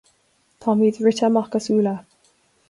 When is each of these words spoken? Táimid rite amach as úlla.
Táimid 0.63 0.97
rite 1.09 1.25
amach 1.29 1.53
as 1.61 1.67
úlla. 1.77 1.95